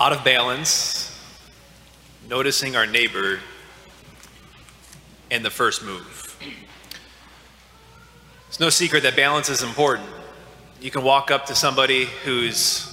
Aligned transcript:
out 0.00 0.14
of 0.14 0.24
balance, 0.24 1.14
noticing 2.26 2.74
our 2.74 2.86
neighbor, 2.86 3.38
and 5.30 5.44
the 5.44 5.50
first 5.50 5.84
move. 5.84 6.38
It's 8.48 8.58
no 8.58 8.70
secret 8.70 9.02
that 9.02 9.14
balance 9.14 9.50
is 9.50 9.62
important. 9.62 10.08
You 10.80 10.90
can 10.90 11.02
walk 11.02 11.30
up 11.30 11.44
to 11.46 11.54
somebody 11.54 12.06
who's 12.24 12.90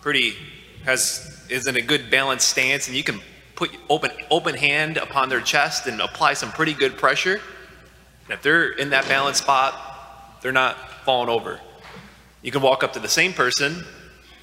pretty, 0.00 0.34
has, 0.86 1.44
is 1.50 1.66
in 1.66 1.76
a 1.76 1.82
good 1.82 2.10
balanced 2.10 2.48
stance, 2.48 2.88
and 2.88 2.96
you 2.96 3.04
can 3.04 3.20
put 3.54 3.70
open, 3.90 4.10
open 4.30 4.54
hand 4.54 4.96
upon 4.96 5.28
their 5.28 5.42
chest 5.42 5.86
and 5.86 6.00
apply 6.00 6.32
some 6.32 6.50
pretty 6.50 6.72
good 6.72 6.96
pressure. 6.96 7.42
And 8.24 8.32
if 8.32 8.40
they're 8.40 8.70
in 8.70 8.88
that 8.90 9.06
balanced 9.06 9.42
spot, 9.42 10.40
they're 10.40 10.50
not 10.50 11.04
falling 11.04 11.28
over. 11.28 11.60
You 12.40 12.50
can 12.50 12.62
walk 12.62 12.82
up 12.82 12.94
to 12.94 13.00
the 13.00 13.08
same 13.08 13.34
person 13.34 13.84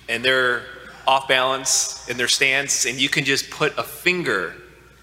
and 0.08 0.24
they're 0.24 0.64
off 1.10 1.28
balance 1.28 2.08
in 2.08 2.18
their 2.18 2.28
stance, 2.28 2.86
and 2.86 3.02
you 3.02 3.10
can 3.10 3.26
just 3.26 3.50
put 3.50 3.76
a 3.80 3.84
finger 3.84 4.54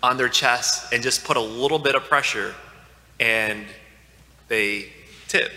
on 0.05 0.17
their 0.17 0.29
chest 0.29 0.93
and 0.93 1.03
just 1.03 1.25
put 1.25 1.37
a 1.37 1.41
little 1.41 1.81
bit 1.81 1.97
of 1.97 2.05
pressure, 2.05 2.55
and 3.19 3.67
they 4.47 4.87
tip. 5.27 5.51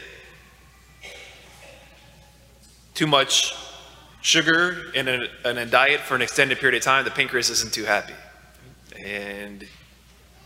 Too 2.96 3.06
much 3.06 3.54
sugar 4.22 4.92
in 4.96 5.08
a, 5.08 5.28
in 5.46 5.60
a 5.60 5.68
diet 5.68 6.00
for 6.00 6.16
an 6.16 6.24
extended 6.24 6.58
period 6.58 6.76
of 6.76 6.84
time, 6.84 7.06
the 7.06 7.12
pancreas 7.12 7.52
isn't 7.52 7.72
too 7.72 7.86
happy. 7.86 8.16
And 9.06 9.68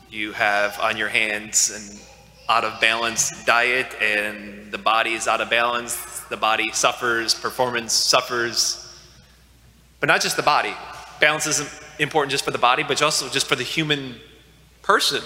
you 0.09 0.34
have 0.34 0.78
on 0.81 0.98
your 0.98 1.08
hands 1.08 1.72
an 1.72 1.98
out 2.50 2.66
of 2.66 2.81
balance 2.81 3.45
diet, 3.45 3.95
and 4.02 4.70
the 4.70 4.78
body 4.78 5.14
is 5.14 5.30
out 5.30 5.40
of 5.40 5.50
balance. 5.50 6.20
The 6.30 6.36
body 6.36 6.72
suffers, 6.73 7.34
performance 7.34 7.94
suffers, 7.94 8.83
but 10.04 10.10
not 10.10 10.20
just 10.20 10.36
the 10.36 10.44
body. 10.44 10.76
Balance 11.22 11.48
isn't 11.48 11.70
important 11.98 12.30
just 12.30 12.44
for 12.44 12.52
the 12.52 12.58
body, 12.58 12.84
but 12.84 13.02
also 13.02 13.30
just 13.30 13.48
for 13.48 13.56
the 13.56 13.64
human 13.64 14.16
person, 14.82 15.22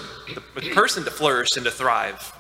the 0.54 0.70
person 0.70 1.04
to 1.04 1.10
flourish 1.10 1.58
and 1.58 1.66
to 1.66 1.72
thrive. 1.72 2.32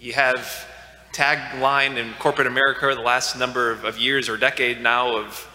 You 0.00 0.14
have 0.14 0.66
tagline 1.12 1.98
in 1.98 2.14
corporate 2.14 2.46
America 2.46 2.90
the 2.94 3.02
last 3.02 3.38
number 3.38 3.72
of, 3.72 3.98
years 3.98 4.30
or 4.30 4.38
decade 4.38 4.80
now 4.80 5.18
of, 5.18 5.46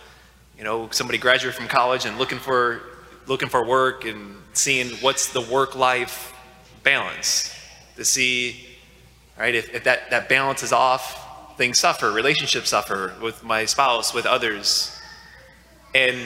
you 0.60 0.64
know, 0.64 0.90
somebody 0.92 1.18
graduated 1.18 1.56
from 1.56 1.68
college 1.68 2.06
and 2.06 2.20
looking 2.20 2.38
for 2.38 2.82
looking 3.26 3.50
for 3.50 3.66
work 3.66 4.06
and 4.06 4.36
seeing 4.54 4.90
what's 4.98 5.34
the 5.34 5.42
work-life 5.42 6.36
balance 6.84 7.52
to 7.96 8.06
see, 8.06 8.64
right, 9.40 9.56
if, 9.56 9.74
if 9.74 9.86
that, 9.86 10.12
that 10.12 10.30
balance 10.30 10.62
is 10.62 10.72
off, 10.72 11.58
things 11.58 11.80
suffer, 11.80 12.12
relationships 12.12 12.70
suffer 12.70 13.16
with 13.20 13.44
my 13.44 13.66
spouse, 13.66 14.14
with 14.14 14.28
others. 14.28 14.96
And 15.94 16.18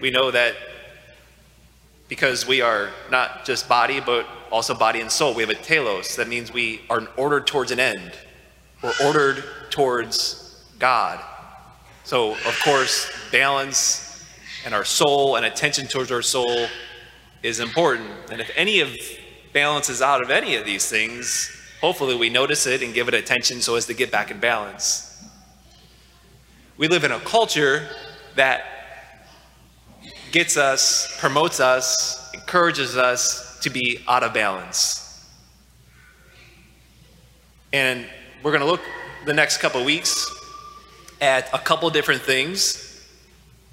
we 0.00 0.10
know 0.10 0.30
that 0.30 0.54
because 2.08 2.46
we 2.46 2.60
are 2.60 2.90
not 3.10 3.44
just 3.44 3.68
body, 3.68 4.00
but 4.00 4.26
also 4.50 4.74
body 4.74 5.00
and 5.00 5.10
soul, 5.10 5.34
we 5.34 5.42
have 5.42 5.50
a 5.50 5.54
telos. 5.54 6.16
That 6.16 6.28
means 6.28 6.52
we 6.52 6.80
are 6.90 7.06
ordered 7.16 7.46
towards 7.46 7.70
an 7.70 7.78
end. 7.78 8.12
We're 8.82 8.94
ordered 9.04 9.44
towards 9.70 10.64
God. 10.78 11.20
So, 12.04 12.32
of 12.32 12.60
course, 12.64 13.10
balance 13.30 14.26
and 14.64 14.74
our 14.74 14.84
soul 14.84 15.36
and 15.36 15.46
attention 15.46 15.86
towards 15.86 16.10
our 16.10 16.22
soul 16.22 16.66
is 17.42 17.60
important. 17.60 18.10
And 18.32 18.40
if 18.40 18.50
any 18.56 18.80
of 18.80 18.90
balance 19.52 19.88
is 19.88 20.02
out 20.02 20.22
of 20.22 20.30
any 20.30 20.56
of 20.56 20.64
these 20.64 20.88
things, 20.88 21.50
hopefully 21.80 22.16
we 22.16 22.28
notice 22.28 22.66
it 22.66 22.82
and 22.82 22.92
give 22.92 23.08
it 23.08 23.14
attention 23.14 23.60
so 23.60 23.76
as 23.76 23.86
to 23.86 23.94
get 23.94 24.10
back 24.10 24.30
in 24.30 24.40
balance. 24.40 25.24
We 26.76 26.88
live 26.88 27.04
in 27.04 27.12
a 27.12 27.20
culture 27.20 27.86
that 28.36 28.79
gets 30.32 30.56
us, 30.56 31.16
promotes 31.18 31.60
us, 31.60 32.32
encourages 32.34 32.96
us 32.96 33.58
to 33.60 33.70
be 33.70 34.02
out 34.08 34.22
of 34.22 34.32
balance. 34.32 35.28
And 37.72 38.06
we're 38.42 38.52
going 38.52 38.62
to 38.62 38.66
look 38.66 38.80
the 39.26 39.34
next 39.34 39.58
couple 39.58 39.84
weeks 39.84 40.26
at 41.20 41.52
a 41.52 41.58
couple 41.58 41.90
different 41.90 42.22
things, 42.22 43.06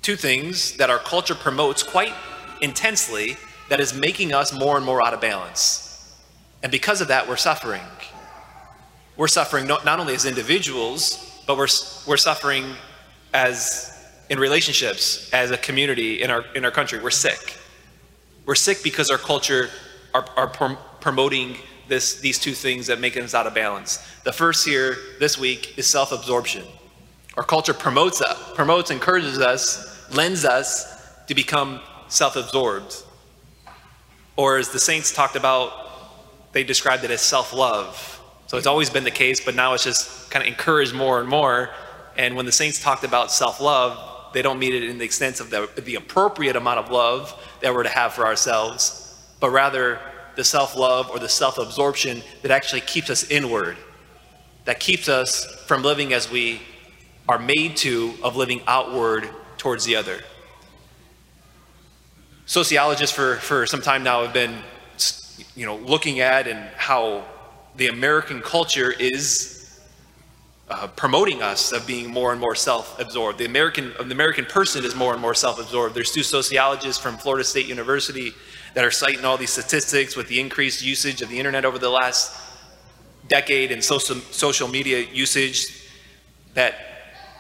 two 0.01 0.15
things 0.15 0.75
that 0.77 0.89
our 0.89 0.99
culture 0.99 1.35
promotes 1.35 1.83
quite 1.83 2.13
intensely 2.61 3.37
that 3.69 3.79
is 3.79 3.93
making 3.93 4.33
us 4.33 4.53
more 4.53 4.77
and 4.77 4.85
more 4.85 5.05
out 5.05 5.13
of 5.13 5.21
balance. 5.21 6.17
And 6.63 6.71
because 6.71 7.01
of 7.01 7.07
that, 7.09 7.27
we're 7.27 7.37
suffering. 7.37 7.83
We're 9.15 9.27
suffering 9.27 9.67
not, 9.67 9.85
not 9.85 9.99
only 9.99 10.13
as 10.13 10.25
individuals, 10.25 11.41
but 11.47 11.57
we're, 11.57 11.67
we're 12.05 12.17
suffering 12.17 12.65
as 13.33 13.96
in 14.29 14.39
relationships, 14.39 15.31
as 15.33 15.51
a 15.51 15.57
community 15.57 16.21
in 16.21 16.29
our, 16.29 16.45
in 16.55 16.65
our 16.65 16.71
country. 16.71 16.99
We're 16.99 17.09
sick. 17.11 17.55
We're 18.45 18.55
sick 18.55 18.83
because 18.83 19.09
our 19.09 19.17
culture 19.17 19.69
are, 20.13 20.25
are 20.35 20.47
prom- 20.47 20.77
promoting 20.99 21.57
this, 21.88 22.19
these 22.19 22.39
two 22.39 22.53
things 22.53 22.88
that 22.88 22.99
make 22.99 23.15
us 23.15 23.33
out 23.33 23.47
of 23.47 23.53
balance. 23.53 24.05
The 24.23 24.33
first 24.33 24.65
here 24.65 24.97
this 25.19 25.38
week 25.38 25.77
is 25.77 25.88
self 25.88 26.11
absorption. 26.11 26.65
Our 27.35 27.43
culture 27.43 27.73
promotes, 27.73 28.21
us, 28.21 28.38
promotes, 28.55 28.91
encourages 28.91 29.39
us, 29.39 30.11
lends 30.13 30.44
us 30.44 31.13
to 31.27 31.35
become 31.35 31.79
self 32.07 32.35
absorbed. 32.35 33.03
Or 34.35 34.57
as 34.57 34.69
the 34.69 34.79
saints 34.79 35.13
talked 35.13 35.35
about, 35.35 36.51
they 36.51 36.63
described 36.63 37.03
it 37.03 37.11
as 37.11 37.21
self 37.21 37.53
love. 37.53 38.21
So 38.47 38.57
it's 38.57 38.67
always 38.67 38.89
been 38.89 39.03
the 39.03 39.11
case, 39.11 39.44
but 39.44 39.55
now 39.55 39.73
it's 39.73 39.83
just 39.83 40.31
kind 40.31 40.41
of 40.41 40.47
encouraged 40.47 40.94
more 40.94 41.19
and 41.19 41.27
more. 41.27 41.69
And 42.17 42.35
when 42.35 42.45
the 42.45 42.51
saints 42.51 42.81
talked 42.81 43.03
about 43.03 43.31
self 43.31 43.61
love, 43.61 44.16
they 44.33 44.41
don't 44.41 44.59
meet 44.59 44.73
it 44.73 44.83
in 44.83 44.97
the 44.97 45.05
extent 45.05 45.39
of 45.39 45.49
the, 45.49 45.69
the 45.81 45.95
appropriate 45.95 46.55
amount 46.55 46.79
of 46.79 46.91
love 46.91 47.33
that 47.61 47.73
we're 47.73 47.83
to 47.83 47.89
have 47.89 48.13
for 48.13 48.25
ourselves, 48.25 49.15
but 49.39 49.49
rather 49.49 49.99
the 50.35 50.43
self 50.43 50.75
love 50.75 51.09
or 51.09 51.19
the 51.19 51.29
self 51.29 51.57
absorption 51.57 52.21
that 52.41 52.51
actually 52.51 52.81
keeps 52.81 53.09
us 53.09 53.29
inward, 53.29 53.77
that 54.65 54.79
keeps 54.79 55.09
us 55.09 55.45
from 55.65 55.83
living 55.83 56.13
as 56.13 56.29
we 56.29 56.61
are 57.27 57.39
made 57.39 57.75
to, 57.77 58.13
of 58.23 58.35
living 58.35 58.61
outward 58.67 59.29
towards 59.57 59.83
the 59.85 59.95
other. 59.95 60.19
Sociologists 62.45 63.13
for, 63.13 63.35
for 63.38 63.65
some 63.65 63.81
time 63.81 64.03
now 64.03 64.23
have 64.23 64.33
been 64.33 64.55
you 65.55 65.65
know, 65.65 65.75
looking 65.77 66.19
at 66.19 66.47
and 66.47 66.59
how 66.77 67.25
the 67.75 67.88
American 67.88 68.41
culture 68.41 68.91
is 68.91 69.56
uh, 70.69 70.88
promoting 70.88 71.41
us 71.41 71.72
of 71.72 71.88
being 71.88 72.09
more 72.09 72.31
and 72.31 72.41
more 72.41 72.55
self-absorbed. 72.55 73.38
The 73.38 73.45
American, 73.45 73.94
the 73.97 74.11
American 74.11 74.45
person 74.45 74.83
is 74.83 74.95
more 74.95 75.13
and 75.13 75.22
more 75.22 75.33
self-absorbed. 75.33 75.95
There's 75.95 76.11
two 76.11 76.23
sociologists 76.23 77.01
from 77.01 77.17
Florida 77.17 77.44
State 77.44 77.67
University 77.67 78.33
that 78.73 78.83
are 78.83 78.91
citing 78.91 79.23
all 79.23 79.38
these 79.38 79.51
statistics 79.51 80.16
with 80.16 80.27
the 80.27 80.39
increased 80.39 80.83
usage 80.83 81.22
of 81.22 81.29
the 81.29 81.39
internet 81.39 81.63
over 81.63 81.79
the 81.79 81.89
last 81.89 82.35
decade 83.27 83.72
and 83.72 83.83
social, 83.83 84.16
social 84.31 84.67
media 84.67 85.06
usage 85.11 85.88
that 86.53 86.75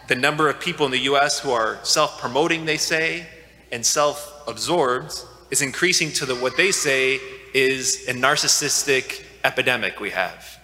the 0.07 0.15
number 0.15 0.49
of 0.49 0.59
people 0.59 0.85
in 0.85 0.91
the 0.91 0.99
US 0.99 1.39
who 1.39 1.51
are 1.51 1.79
self-promoting, 1.83 2.65
they 2.65 2.77
say, 2.77 3.27
and 3.71 3.85
self-absorbed 3.85 5.21
is 5.51 5.61
increasing 5.61 6.11
to 6.13 6.25
the, 6.25 6.35
what 6.35 6.55
they 6.55 6.71
say 6.71 7.19
is 7.53 8.07
a 8.07 8.13
narcissistic 8.13 9.23
epidemic 9.43 9.99
we 9.99 10.11
have. 10.11 10.56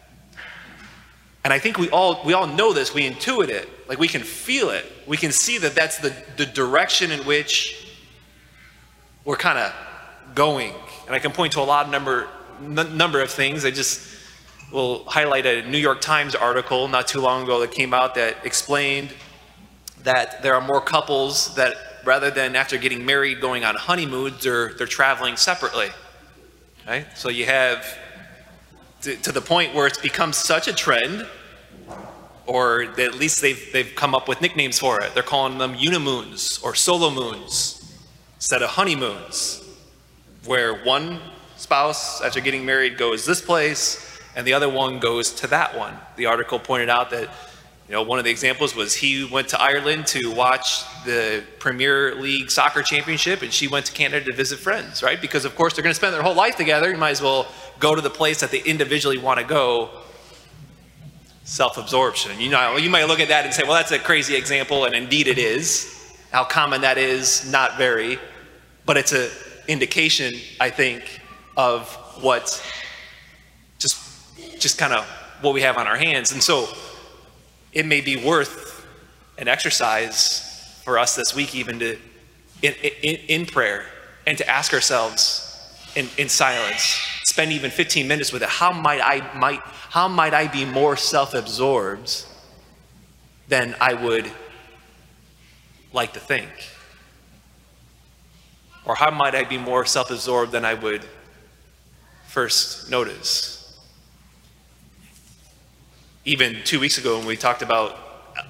And 1.44 1.52
I 1.52 1.60
think 1.60 1.78
we 1.78 1.90
all, 1.90 2.22
we 2.26 2.34
all 2.34 2.48
know 2.48 2.72
this, 2.72 2.94
we 2.94 3.10
intuit 3.10 3.50
it, 3.50 3.68
like 3.90 4.00
we 4.00 4.08
can 4.08 4.22
feel 4.22 4.70
it. 4.70 4.86
We 5.06 5.18
can 5.18 5.32
see 5.32 5.58
that 5.58 5.76
that's 5.76 5.98
the, 5.98 6.14
the 6.38 6.46
direction 6.46 7.12
in 7.12 7.20
which 7.26 7.96
we're 9.26 9.36
kind 9.36 9.58
of 9.58 9.74
going. 10.36 10.74
And 11.06 11.14
I 11.14 11.20
can 11.20 11.32
point 11.32 11.54
to 11.54 11.60
a 11.60 11.62
lot 11.62 11.86
of 11.86 11.92
number, 11.92 12.30
number 12.62 13.22
of 13.22 13.30
things. 13.30 13.66
I 13.66 13.72
just 13.72 14.10
will 14.72 15.04
highlight 15.04 15.46
a 15.46 15.68
New 15.70 15.78
York 15.78 16.00
Times 16.00 16.34
article 16.34 16.88
not 16.88 17.08
too 17.08 17.20
long 17.20 17.44
ago 17.44 17.60
that 17.60 17.72
came 17.72 17.94
out 17.94 18.16
that 18.16 18.46
explained 18.46 19.14
that 20.04 20.42
there 20.44 20.56
are 20.56 20.62
more 20.62 20.82
couples 20.82 21.56
that 21.56 21.76
rather 22.06 22.32
than 22.32 22.56
after 22.56 22.78
getting 22.78 23.06
married 23.06 23.42
going 23.42 23.64
on 23.64 23.76
honeymoons, 23.76 24.44
they're, 24.44 24.74
they're 24.74 24.88
traveling 24.88 25.38
separately. 25.38 25.90
Right? 26.88 27.06
So 27.16 27.30
you 27.30 27.46
have 27.46 27.86
to, 29.04 29.16
to 29.18 29.32
the 29.32 29.42
point 29.42 29.74
where 29.74 29.86
it's 29.86 30.00
become 30.00 30.34
such 30.34 30.68
a 30.68 30.74
trend, 30.74 31.28
or 32.46 32.84
at 32.84 33.16
least 33.16 33.42
they've, 33.42 33.72
they've 33.72 33.94
come 33.96 34.16
up 34.16 34.28
with 34.28 34.42
nicknames 34.42 34.80
for 34.80 35.02
it. 35.02 35.14
They're 35.14 35.24
calling 35.24 35.58
them 35.58 35.76
unimoons 35.76 36.64
or 36.64 36.76
solo 36.76 37.10
moons 37.10 37.80
instead 38.36 38.62
of 38.62 38.70
honeymoons, 38.72 39.64
where 40.46 40.84
one 40.84 41.20
spouse, 41.58 42.22
after 42.22 42.40
getting 42.40 42.66
married, 42.66 42.98
goes 42.98 43.26
this 43.26 43.42
place 43.42 44.20
and 44.36 44.48
the 44.48 44.54
other 44.54 44.70
one 44.70 45.00
goes 45.00 45.32
to 45.36 45.48
that 45.48 45.78
one. 45.78 45.96
The 46.16 46.26
article 46.26 46.60
pointed 46.60 46.90
out 46.90 47.10
that 47.12 47.30
you 47.88 47.94
know, 47.94 48.02
one 48.02 48.18
of 48.18 48.26
the 48.26 48.32
examples 48.32 48.76
was 48.76 48.96
he 48.96 49.26
went 49.26 49.50
to 49.50 49.62
Ireland 49.62 50.08
to 50.08 50.32
watch 50.32 50.84
the 51.04 51.44
Premier 51.60 52.16
League 52.16 52.50
soccer 52.50 52.82
championship, 52.82 53.42
and 53.42 53.52
she 53.52 53.68
went 53.68 53.86
to 53.88 53.92
Canada 53.92 54.26
to 54.26 54.34
visit 54.34 54.60
friends, 54.60 55.04
right? 55.04 55.20
Because 55.20 55.44
of 55.44 55.56
course 55.56 55.76
they're 55.76 55.84
going 55.84 55.92
to 55.92 55.96
spend 55.96 56.14
their 56.14 56.22
whole 56.22 56.34
life 56.34 56.56
together. 56.56 56.90
You 56.90 56.98
might 56.98 57.12
as 57.12 57.22
well 57.22 57.46
go 57.80 57.96
to 57.96 58.02
the 58.02 58.10
place 58.10 58.40
that 58.42 58.52
they 58.52 58.62
individually 58.62 59.18
want 59.18 59.40
to 59.40 59.46
go. 59.46 59.90
Self-absorption. 61.46 62.40
You 62.40 62.50
know, 62.50 62.78
you 62.78 62.90
might 62.90 63.06
look 63.06 63.20
at 63.20 63.28
that 63.28 63.46
and 63.46 63.54
say, 63.54 63.64
"Well, 63.64 63.74
that's 63.74 63.92
a 63.92 64.00
crazy 64.00 64.36
example," 64.36 64.86
and 64.86 64.96
indeed 64.96 65.28
it 65.28 65.38
is. 65.38 65.90
How 66.32 66.44
common 66.44 66.82
that 66.82 66.98
is, 66.98 67.52
not 67.52 67.78
very, 67.78 68.18
but 68.86 68.98
it's 68.98 69.12
an 69.12 69.30
indication, 69.68 70.34
I 70.60 70.70
think, 70.70 71.22
of 71.58 71.94
what 72.22 72.64
just 73.78 73.98
just 74.60 74.78
kind 74.78 74.94
of 74.94 75.06
what 75.42 75.54
we 75.54 75.62
have 75.62 75.78
on 75.78 75.88
our 75.88 75.98
hands. 75.98 76.32
And 76.32 76.42
so 76.42 76.70
it 77.74 77.86
may 77.86 78.02
be 78.02 78.16
worth 78.16 78.86
an 79.38 79.48
exercise 79.48 80.80
for 80.84 80.98
us 80.98 81.16
this 81.16 81.36
week 81.36 81.54
even 81.56 81.80
to 81.80 81.98
in, 82.62 82.74
in, 83.02 83.16
in 83.28 83.46
prayer 83.46 83.86
and 84.26 84.38
to 84.38 84.50
ask 84.50 84.74
ourselves 84.74 85.43
in, 85.96 86.10
in 86.18 86.30
silence. 86.30 87.00
Spend 87.24 87.52
even 87.52 87.72
15 87.72 88.08
minutes 88.08 88.32
with 88.32 88.44
it. 88.44 88.50
How 88.50 88.72
might 88.72 89.02
i 89.02 89.38
might 89.38 89.60
how 89.60 90.08
might 90.08 90.34
i 90.34 90.48
be 90.48 90.66
more 90.66 90.96
self-absorbed 90.98 92.26
than 93.48 93.76
i 93.80 93.94
would 93.94 94.30
like 95.92 96.14
to 96.14 96.20
think? 96.20 96.50
Or 98.86 98.96
how 98.96 99.12
might 99.12 99.36
i 99.36 99.44
be 99.44 99.58
more 99.58 99.86
self-absorbed 99.86 100.52
than 100.52 100.66
i 100.66 100.74
would 100.74 101.06
first 102.28 102.90
notice? 102.90 103.60
Even 106.26 106.58
two 106.64 106.80
weeks 106.80 106.98
ago 106.98 107.18
when 107.18 107.28
we 107.28 107.38
talked 107.38 107.62
about 107.62 108.00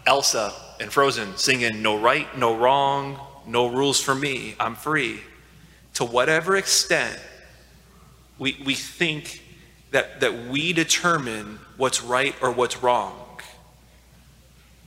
elsa 0.06 0.54
and 0.80 0.92
frozen 0.92 1.36
singing 1.38 1.81
no 1.81 1.98
right 1.98 2.38
no 2.38 2.56
wrong 2.56 3.19
no 3.46 3.68
rules 3.68 4.00
for 4.00 4.16
me 4.16 4.56
i'm 4.60 4.75
free 4.75 5.19
to 5.94 6.06
whatever 6.06 6.56
extent 6.56 7.19
we, 8.40 8.62
we 8.66 8.76
think 8.76 9.42
that, 9.92 10.20
that 10.22 10.48
we 10.48 10.74
determine 10.74 11.60
what's 11.78 12.02
right 12.02 12.36
or 12.42 12.52
what's 12.52 12.82
wrong, 12.82 13.20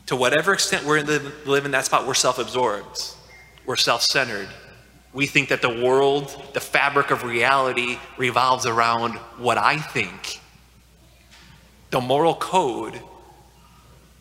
to 0.07 0.17
whatever 0.17 0.53
extent 0.53 0.85
we're 0.85 0.99
in 0.99 1.07
the, 1.07 1.33
live 1.45 1.65
in 1.65 1.73
that 1.73 1.85
spot, 1.85 2.07
we're 2.07 2.15
self 2.15 2.39
absorbed, 2.39 3.15
we're 3.65 3.77
self 3.77 4.03
centered. 4.03 4.49
We 5.13 5.27
think 5.27 5.49
that 5.49 5.63
the 5.63 5.83
world, 5.83 6.51
the 6.53 6.61
fabric 6.61 7.11
of 7.11 7.23
reality, 7.23 7.99
revolves 8.19 8.67
around 8.67 9.15
what 9.39 9.57
I 9.57 9.79
think. 9.79 10.41
The 11.91 12.03
moral 12.03 12.35
code, 12.35 13.01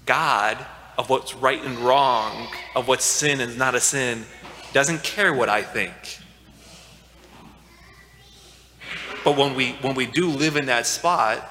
God, 0.05 0.57
of 0.97 1.09
what's 1.09 1.35
right 1.35 1.61
and 1.61 1.77
wrong, 1.79 2.47
of 2.75 2.87
what's 2.87 3.03
sin 3.03 3.41
and 3.41 3.57
not 3.57 3.75
a 3.75 3.81
sin, 3.81 4.23
doesn't 4.71 5.03
care 5.03 5.33
what 5.33 5.49
I 5.49 5.63
think. 5.63 5.93
But 9.25 9.35
when 9.35 9.55
we 9.55 9.71
when 9.81 9.95
we 9.95 10.05
do 10.05 10.29
live 10.29 10.55
in 10.55 10.67
that 10.67 10.85
spot 10.87 11.49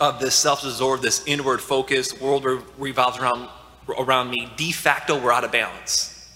of 0.00 0.20
this 0.20 0.34
self-absorbed, 0.34 1.02
this 1.02 1.22
inward 1.26 1.60
focus, 1.60 2.18
world 2.18 2.46
revolves 2.78 3.18
around 3.18 3.50
around 3.98 4.30
me, 4.30 4.50
de 4.56 4.72
facto 4.72 5.20
we're 5.20 5.32
out 5.32 5.44
of 5.44 5.52
balance. 5.52 6.30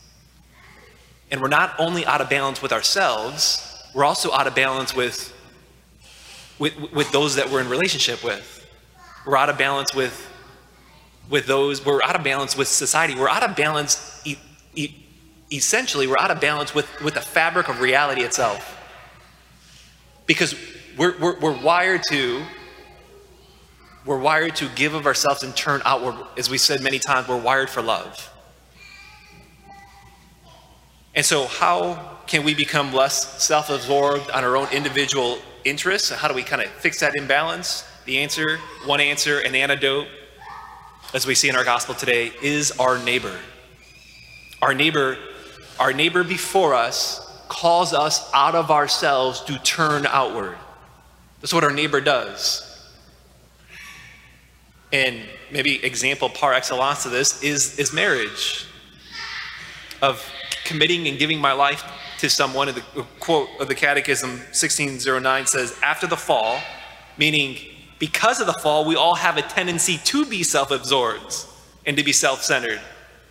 And 1.31 1.41
we're 1.41 1.49
not 1.49 1.75
only 1.79 2.05
out 2.05 2.21
of 2.21 2.29
balance 2.29 2.61
with 2.61 2.73
ourselves, 2.73 3.83
we're 3.95 4.05
also 4.05 4.33
out 4.33 4.47
of 4.47 4.55
balance 4.55 4.95
with 4.95 5.33
with, 6.59 6.75
with 6.93 7.11
those 7.13 7.37
that 7.37 7.49
we're 7.49 7.61
in 7.61 7.69
relationship 7.69 8.25
with. 8.25 8.67
We're 9.25 9.37
out 9.37 9.49
of 9.49 9.57
balance 9.57 9.95
with 9.95 10.29
with 11.31 11.47
those, 11.47 11.85
we're 11.85 12.03
out 12.03 12.17
of 12.17 12.25
balance 12.25 12.57
with 12.57 12.69
society. 12.69 13.15
We're 13.15 13.29
out 13.29 13.43
of 13.43 13.55
balance, 13.55 14.23
e- 14.25 14.39
e- 14.75 14.95
essentially, 15.53 16.07
we're 16.07 16.19
out 16.19 16.31
of 16.31 16.41
balance 16.41 16.75
with, 16.75 16.89
with 17.03 17.15
the 17.15 17.21
fabric 17.21 17.69
of 17.69 17.81
reality 17.81 18.23
itself. 18.23 18.78
Because 20.29 20.55
we're, 20.97 21.19
we're, 21.19 21.41
we're 21.41 21.61
wired 21.61 22.03
to 22.11 22.45
we're 24.09 24.19
wired 24.19 24.57
to 24.57 24.69
give 24.71 24.95
of 24.95 25.05
ourselves 25.05 25.43
and 25.43 25.55
turn 25.55 25.83
outward. 25.85 26.15
As 26.39 26.49
we 26.49 26.57
said 26.57 26.81
many 26.81 26.99
times, 26.99 27.29
we're 27.29 27.37
wired 27.37 27.69
for 27.69 27.83
love. 27.83 28.33
And 31.15 31.27
so, 31.27 31.47
how 31.47 32.17
can 32.27 32.43
we 32.43 32.55
become 32.55 32.95
less 32.95 33.43
self 33.43 33.69
absorbed 33.69 34.31
on 34.31 34.45
our 34.45 34.57
own 34.57 34.69
individual 34.73 35.39
interests? 35.65 36.11
How 36.11 36.27
do 36.27 36.33
we 36.33 36.43
kind 36.43 36.63
of 36.63 36.71
fix 36.71 37.01
that 37.01 37.17
imbalance? 37.17 37.85
The 38.07 38.19
answer, 38.19 38.59
one 38.87 39.01
answer, 39.01 39.41
an 39.41 39.55
antidote, 39.55 40.09
as 41.13 41.27
we 41.27 41.35
see 41.35 41.51
in 41.51 41.57
our 41.57 41.65
gospel 41.65 41.95
today, 41.95 42.33
is 42.41 42.71
our 42.79 42.99
neighbor. 42.99 43.37
Our 44.63 44.73
neighbor, 44.73 45.19
our 45.79 45.93
neighbor 45.93 46.25
before 46.25 46.75
us 46.75 47.28
calls 47.49 47.93
us 47.93 48.31
out 48.33 48.55
of 48.55 48.71
ourselves 48.71 49.41
to 49.43 49.59
turn 49.59 50.07
outward. 50.07 50.57
That's 51.41 51.53
what 51.53 51.65
our 51.65 51.73
neighbor 51.73 52.01
does. 52.01 52.65
And 54.93 55.21
maybe 55.51 55.85
example 55.85 56.29
par 56.29 56.55
excellence 56.55 57.05
of 57.05 57.13
this 57.13 57.43
is, 57.43 57.79
is 57.79 57.93
marriage. 57.93 58.67
Of 60.01 60.25
committing 60.65 61.09
and 61.09 61.19
giving 61.19 61.41
my 61.41 61.53
life 61.53 61.85
to 62.19 62.29
someone. 62.29 62.69
The 62.69 62.83
quote 63.21 63.49
of 63.59 63.69
the 63.69 63.75
Catechism 63.75 64.31
1609 64.31 65.47
says, 65.47 65.79
after 65.83 66.07
the 66.07 66.17
fall, 66.17 66.61
meaning 67.17 67.57
because 67.99 68.41
of 68.41 68.47
the 68.47 68.55
fall, 68.55 68.85
we 68.85 68.95
all 68.95 69.15
have 69.15 69.37
a 69.37 69.43
tendency 69.43 69.99
to 70.05 70.25
be 70.27 70.43
self 70.43 70.71
absorbed 70.71 71.45
and 71.87 71.97
to 71.97 72.05
be 72.05 72.13
self 72.13 72.43
centered. 72.43 72.81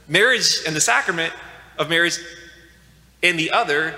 Marriage 0.07 0.59
and 0.65 0.75
the 0.75 0.81
sacrament 0.81 1.33
of 1.77 1.89
marriage 1.89 2.17
and 3.23 3.39
the 3.39 3.51
other 3.51 3.95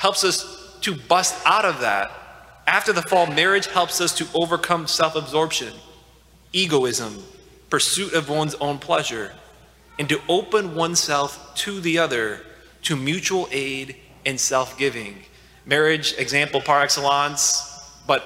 helps 0.00 0.24
us 0.24 0.78
to 0.80 0.94
bust 0.94 1.38
out 1.44 1.66
of 1.66 1.80
that. 1.80 2.10
After 2.66 2.90
the 2.90 3.02
fall, 3.02 3.26
marriage 3.26 3.66
helps 3.66 4.00
us 4.00 4.14
to 4.14 4.26
overcome 4.34 4.86
self 4.86 5.14
absorption, 5.14 5.74
egoism, 6.54 7.22
pursuit 7.68 8.14
of 8.14 8.30
one's 8.30 8.54
own 8.56 8.78
pleasure, 8.78 9.32
and 9.98 10.08
to 10.08 10.18
open 10.26 10.74
oneself 10.74 11.54
to 11.56 11.80
the 11.80 11.98
other, 11.98 12.40
to 12.84 12.96
mutual 12.96 13.46
aid 13.50 13.94
and 14.24 14.40
self 14.40 14.78
giving. 14.78 15.16
Marriage, 15.66 16.14
example 16.16 16.62
par 16.62 16.80
excellence, 16.80 17.92
but 18.06 18.24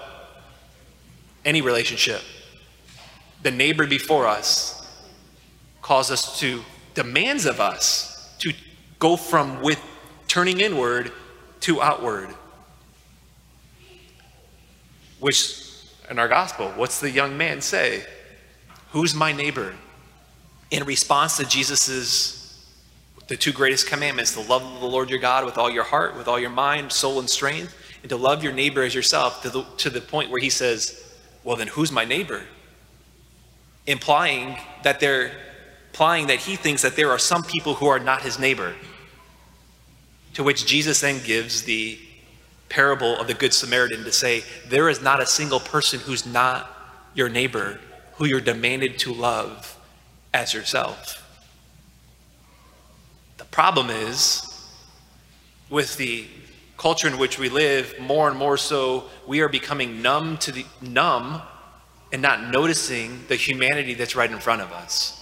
any 1.44 1.60
relationship. 1.60 2.22
The 3.42 3.50
neighbor 3.50 3.88
before 3.88 4.28
us 4.28 4.88
calls 5.82 6.12
us 6.12 6.38
to, 6.38 6.62
demands 6.94 7.46
of 7.46 7.58
us 7.58 8.32
to 8.38 8.52
go 9.00 9.16
from 9.16 9.60
with 9.60 9.80
turning 10.28 10.60
inward 10.60 11.10
to 11.64 11.80
outward. 11.80 12.28
Which, 15.18 15.62
in 16.10 16.18
our 16.18 16.28
gospel, 16.28 16.68
what's 16.76 17.00
the 17.00 17.10
young 17.10 17.38
man 17.38 17.62
say? 17.62 18.04
Who's 18.90 19.14
my 19.14 19.32
neighbor? 19.32 19.74
In 20.70 20.84
response 20.84 21.38
to 21.38 21.44
Jesus's 21.44 22.40
the 23.28 23.36
two 23.38 23.52
greatest 23.52 23.86
commandments 23.86 24.34
to 24.34 24.40
love 24.42 24.62
of 24.62 24.80
the 24.80 24.86
Lord 24.86 25.08
your 25.08 25.18
God 25.18 25.46
with 25.46 25.56
all 25.56 25.70
your 25.70 25.84
heart, 25.84 26.14
with 26.14 26.28
all 26.28 26.38
your 26.38 26.50
mind, 26.50 26.92
soul, 26.92 27.18
and 27.18 27.30
strength, 27.30 27.74
and 28.02 28.10
to 28.10 28.16
love 28.16 28.44
your 28.44 28.52
neighbor 28.52 28.82
as 28.82 28.94
yourself 28.94 29.40
to 29.42 29.48
the, 29.48 29.62
to 29.78 29.88
the 29.88 30.02
point 30.02 30.30
where 30.30 30.40
he 30.40 30.50
says, 30.50 31.02
Well, 31.44 31.56
then 31.56 31.68
who's 31.68 31.90
my 31.90 32.04
neighbor? 32.04 32.42
Implying 33.86 34.58
that 34.82 35.00
they're 35.00 35.32
implying 35.88 36.26
that 36.26 36.40
he 36.40 36.56
thinks 36.56 36.82
that 36.82 36.96
there 36.96 37.10
are 37.10 37.18
some 37.18 37.42
people 37.42 37.72
who 37.72 37.86
are 37.86 38.00
not 38.00 38.20
his 38.20 38.38
neighbor. 38.38 38.74
To 40.34 40.42
which 40.42 40.66
Jesus 40.66 41.00
then 41.00 41.22
gives 41.24 41.62
the 41.62 41.98
parable 42.68 43.16
of 43.18 43.28
the 43.28 43.34
Good 43.34 43.54
Samaritan 43.54 44.04
to 44.04 44.12
say, 44.12 44.42
there 44.68 44.88
is 44.88 45.00
not 45.00 45.20
a 45.20 45.26
single 45.26 45.60
person 45.60 46.00
who's 46.00 46.26
not 46.26 46.70
your 47.14 47.28
neighbor 47.28 47.78
who 48.14 48.26
you're 48.26 48.40
demanded 48.40 48.98
to 49.00 49.12
love 49.12 49.76
as 50.32 50.52
yourself. 50.52 51.20
The 53.36 53.44
problem 53.44 53.90
is, 53.90 54.68
with 55.70 55.96
the 55.96 56.26
culture 56.76 57.06
in 57.06 57.18
which 57.18 57.38
we 57.38 57.48
live, 57.48 57.94
more 58.00 58.28
and 58.28 58.36
more 58.36 58.56
so, 58.56 59.04
we 59.26 59.40
are 59.40 59.48
becoming 59.48 60.02
numb 60.02 60.38
to 60.38 60.52
the 60.52 60.64
numb 60.80 61.42
and 62.12 62.22
not 62.22 62.50
noticing 62.50 63.24
the 63.28 63.36
humanity 63.36 63.94
that's 63.94 64.16
right 64.16 64.30
in 64.30 64.38
front 64.38 64.62
of 64.62 64.72
us. 64.72 65.20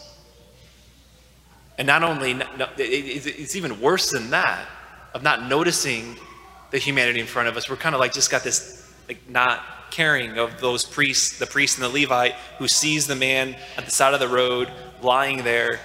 And 1.79 1.87
not 1.87 2.03
only, 2.03 2.39
it's 2.79 3.57
even 3.57 3.81
worse 3.81 4.11
than 4.11 4.31
that 4.31 4.67
of 5.15 5.23
not 5.23 5.49
noticing 5.49 6.17
the 6.71 6.79
humanity 6.79 7.21
in 7.21 7.27
front 7.27 7.49
of 7.49 7.57
us. 7.57 7.69
We're 7.69 7.77
kind 7.77 7.95
of 7.95 8.01
like 8.01 8.13
just 8.13 8.31
got 8.31 8.43
this 8.43 8.91
like 9.09 9.29
not 9.29 9.61
caring 9.91 10.39
of 10.39 10.61
those 10.61 10.85
priests, 10.85 11.39
the 11.39 11.47
priest 11.47 11.79
and 11.79 11.85
the 11.85 12.01
Levite 12.01 12.33
who 12.59 12.67
sees 12.67 13.07
the 13.07 13.15
man 13.15 13.55
at 13.77 13.85
the 13.85 13.91
side 13.91 14.15
of 14.15 14.21
the 14.21 14.29
road 14.29 14.71
lying 15.03 15.45
there, 15.45 15.81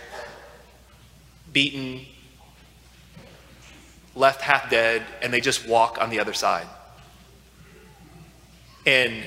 beaten, 1.52 2.06
left 4.16 4.42
half 4.42 4.70
dead, 4.70 5.04
and 5.22 5.34
they 5.34 5.42
just 5.42 5.68
walk 5.68 5.98
on 6.00 6.10
the 6.10 6.20
other 6.20 6.34
side. 6.34 6.68
And 8.86 9.24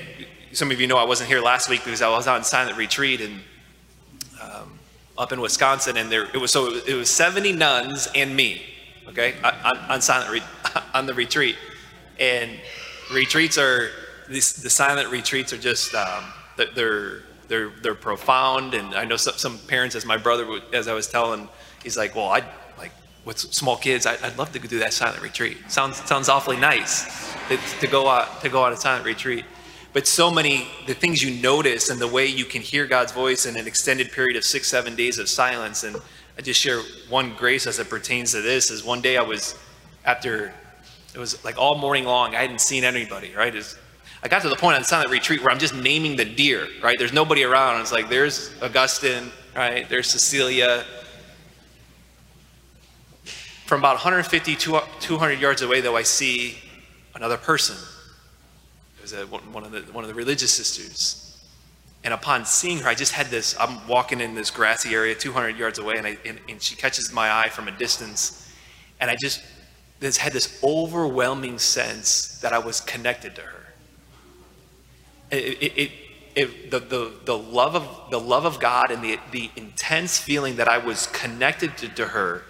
some 0.51 0.71
of 0.71 0.81
you 0.81 0.87
know 0.87 0.97
I 0.97 1.03
wasn't 1.03 1.29
here 1.29 1.41
last 1.41 1.69
week 1.69 1.83
because 1.83 2.01
I 2.01 2.09
was 2.09 2.27
on 2.27 2.43
silent 2.43 2.77
retreat 2.77 3.21
and 3.21 3.39
um, 4.41 4.79
up 5.15 5.31
in 5.31 5.39
Wisconsin, 5.39 5.97
and 5.97 6.11
there 6.11 6.23
it 6.23 6.37
was 6.37 6.51
so 6.51 6.73
it 6.73 6.95
was 6.95 7.09
70 7.11 7.53
nuns 7.53 8.07
and 8.15 8.35
me 8.35 8.63
okay, 9.11 9.35
on, 9.43 9.77
on 9.77 10.01
silent 10.01 10.43
on 10.93 11.05
the 11.05 11.13
retreat. 11.13 11.55
And 12.19 12.51
retreats 13.13 13.57
are 13.57 13.89
these 14.29 14.53
the 14.53 14.69
silent 14.69 15.09
retreats 15.09 15.53
are 15.53 15.57
just 15.57 15.93
um, 15.93 16.23
they're 16.57 17.23
they're 17.47 17.69
they're 17.81 17.95
profound. 17.95 18.73
And 18.73 18.95
I 18.95 19.05
know 19.05 19.17
some, 19.17 19.35
some 19.35 19.57
parents, 19.67 19.95
as 19.95 20.05
my 20.05 20.17
brother 20.17 20.47
as 20.73 20.87
I 20.87 20.93
was 20.93 21.07
telling, 21.07 21.49
he's 21.83 21.97
like, 21.97 22.15
well, 22.15 22.29
I 22.29 22.43
like 22.77 22.91
with 23.25 23.37
small 23.37 23.77
kids, 23.77 24.05
I, 24.05 24.15
would 24.21 24.37
love 24.37 24.51
to 24.53 24.59
do 24.59 24.79
that 24.79 24.93
silent 24.93 25.21
retreat. 25.21 25.57
Sounds 25.67 25.97
sounds 26.07 26.29
awfully 26.29 26.57
nice 26.57 27.33
to, 27.49 27.57
to 27.79 27.87
go 27.87 28.07
out 28.07 28.41
to 28.41 28.49
go 28.49 28.63
on 28.63 28.73
a 28.73 28.77
silent 28.77 29.05
retreat. 29.05 29.45
But 29.93 30.07
so 30.07 30.31
many 30.31 30.67
the 30.87 30.93
things 30.93 31.21
you 31.21 31.41
notice 31.41 31.89
and 31.89 31.99
the 31.99 32.07
way 32.07 32.25
you 32.25 32.45
can 32.45 32.61
hear 32.61 32.87
God's 32.87 33.11
voice 33.11 33.45
in 33.45 33.57
an 33.57 33.67
extended 33.67 34.11
period 34.11 34.37
of 34.37 34.45
six 34.45 34.67
seven 34.67 34.95
days 34.95 35.19
of 35.19 35.27
silence. 35.27 35.83
And 35.83 35.97
I 36.37 36.41
just 36.41 36.59
share 36.59 36.79
one 37.09 37.35
grace 37.35 37.67
as 37.67 37.79
it 37.79 37.89
pertains 37.89 38.31
to 38.31 38.41
this. 38.41 38.71
Is 38.71 38.83
one 38.83 39.01
day 39.01 39.17
I 39.17 39.21
was 39.21 39.55
after 40.05 40.53
it 41.13 41.19
was 41.19 41.43
like 41.43 41.57
all 41.57 41.77
morning 41.77 42.05
long. 42.05 42.35
I 42.35 42.41
hadn't 42.41 42.61
seen 42.61 42.83
anybody. 42.83 43.33
Right? 43.35 43.53
I 44.23 44.27
got 44.27 44.41
to 44.43 44.49
the 44.49 44.55
point 44.55 44.77
on 44.77 44.83
silent 44.83 45.11
retreat 45.11 45.41
where 45.41 45.51
I'm 45.51 45.59
just 45.59 45.75
naming 45.75 46.15
the 46.15 46.25
deer. 46.25 46.67
Right? 46.81 46.97
There's 46.97 47.13
nobody 47.13 47.43
around. 47.43 47.81
It's 47.81 47.91
like 47.91 48.09
there's 48.09 48.51
Augustine. 48.61 49.31
Right? 49.55 49.87
There's 49.89 50.09
Cecilia 50.09 50.85
from 53.71 53.79
about 53.79 53.93
150, 53.93 54.57
200 54.57 55.39
yards 55.39 55.61
away, 55.61 55.79
though, 55.79 55.95
I 55.95 56.03
see 56.03 56.57
another 57.15 57.37
person. 57.37 57.77
It 58.97 59.01
was 59.01 59.13
a, 59.13 59.25
one, 59.27 59.63
of 59.63 59.71
the, 59.71 59.79
one 59.93 60.03
of 60.03 60.09
the 60.09 60.13
religious 60.13 60.51
sisters. 60.51 61.30
And 62.03 62.13
upon 62.13 62.45
seeing 62.45 62.79
her, 62.79 62.89
I 62.89 62.95
just 62.95 63.11
had 63.11 63.27
this 63.27 63.55
I'm 63.59 63.87
walking 63.87 64.21
in 64.21 64.33
this 64.33 64.49
grassy 64.49 64.95
area 64.95 65.13
200 65.13 65.57
yards 65.57 65.79
away, 65.79 65.97
and, 65.97 66.07
I, 66.07 66.17
and, 66.25 66.39
and 66.49 66.61
she 66.61 66.75
catches 66.75 67.13
my 67.13 67.31
eye 67.31 67.49
from 67.49 67.67
a 67.67 67.71
distance. 67.71 68.51
And 68.99 69.09
I 69.09 69.15
just 69.15 69.41
had 70.17 70.33
this 70.33 70.59
overwhelming 70.63 71.59
sense 71.59 72.39
that 72.41 72.53
I 72.53 72.59
was 72.59 72.81
connected 72.81 73.35
to 73.35 73.41
her. 73.41 73.65
It, 75.29 75.57
it, 75.61 75.77
it, 75.77 75.91
it, 76.33 76.71
the, 76.71 76.79
the, 76.79 77.13
the, 77.25 77.37
love 77.37 77.75
of, 77.75 78.09
the 78.09 78.19
love 78.19 78.45
of 78.45 78.59
God 78.59 78.89
and 78.91 79.03
the, 79.03 79.19
the 79.31 79.51
intense 79.55 80.17
feeling 80.17 80.55
that 80.55 80.67
I 80.67 80.77
was 80.77 81.07
connected 81.07 81.77
to, 81.77 81.89
to 81.89 82.07
her 82.07 82.43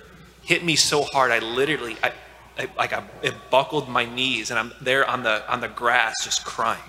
hit 0.44 0.64
me 0.64 0.76
so 0.76 1.04
hard. 1.04 1.32
I 1.32 1.40
literally, 1.40 1.98
I, 2.04 2.14
I, 2.58 2.68
like 2.78 2.94
I, 2.94 3.04
it 3.22 3.34
buckled 3.50 3.90
my 3.90 4.06
knees, 4.06 4.50
and 4.50 4.60
I'm 4.60 4.74
there 4.82 5.08
on 5.10 5.24
the 5.24 5.50
on 5.52 5.62
the 5.62 5.68
grass 5.68 6.24
just 6.24 6.46
crying. 6.46 6.80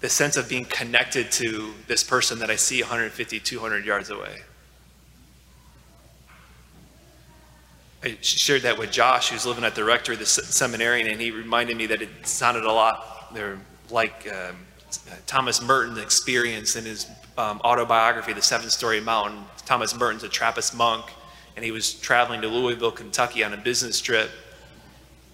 The 0.00 0.08
sense 0.08 0.36
of 0.36 0.48
being 0.48 0.64
connected 0.64 1.30
to 1.32 1.74
this 1.86 2.02
person 2.02 2.38
that 2.38 2.50
I 2.50 2.56
see 2.56 2.80
150, 2.80 3.38
200 3.38 3.84
yards 3.84 4.10
away. 4.10 4.40
I 8.02 8.16
shared 8.22 8.62
that 8.62 8.78
with 8.78 8.90
Josh, 8.90 9.28
who's 9.28 9.44
living 9.44 9.62
at 9.62 9.74
the 9.74 9.84
rectory, 9.84 10.16
the 10.16 10.24
seminary, 10.24 11.06
and 11.06 11.20
he 11.20 11.30
reminded 11.30 11.76
me 11.76 11.84
that 11.86 12.00
it 12.00 12.08
sounded 12.26 12.64
a 12.64 12.72
lot 12.72 13.36
like 13.90 14.26
um, 14.32 14.56
Thomas 15.26 15.60
Merton's 15.60 15.98
experience 15.98 16.76
in 16.76 16.84
his 16.86 17.06
um, 17.36 17.60
autobiography, 17.62 18.32
The 18.32 18.40
Seven 18.42 18.70
Storey 18.70 19.00
Mountain. 19.00 19.44
Thomas 19.66 19.94
Merton's 19.94 20.24
a 20.24 20.30
Trappist 20.30 20.74
monk, 20.74 21.04
and 21.56 21.64
he 21.64 21.72
was 21.72 21.92
traveling 21.92 22.40
to 22.40 22.48
Louisville, 22.48 22.90
Kentucky 22.90 23.44
on 23.44 23.52
a 23.52 23.56
business 23.58 24.00
trip. 24.00 24.30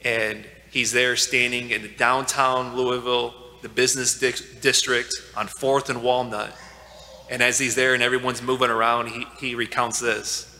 And 0.04 0.44
he's 0.70 0.90
there 0.90 1.14
standing 1.14 1.70
in 1.70 1.82
the 1.82 1.88
downtown 1.88 2.76
Louisville, 2.76 3.32
the 3.66 3.74
business 3.74 4.20
di- 4.20 4.60
district 4.60 5.12
on 5.36 5.48
4th 5.48 5.88
and 5.88 6.00
Walnut. 6.00 6.52
And 7.28 7.42
as 7.42 7.58
he's 7.58 7.74
there 7.74 7.94
and 7.94 8.02
everyone's 8.02 8.40
moving 8.40 8.70
around, 8.70 9.08
he, 9.08 9.26
he 9.40 9.54
recounts 9.56 9.98
this 9.98 10.56